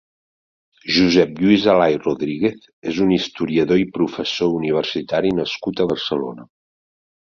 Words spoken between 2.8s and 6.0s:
és un historiador i professor universitari nascut a